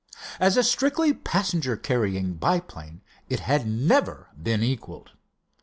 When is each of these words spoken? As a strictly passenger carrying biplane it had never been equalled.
As 0.39 0.57
a 0.57 0.63
strictly 0.63 1.13
passenger 1.13 1.77
carrying 1.77 2.33
biplane 2.33 3.01
it 3.29 3.41
had 3.41 3.67
never 3.67 4.29
been 4.41 4.63
equalled. 4.63 5.11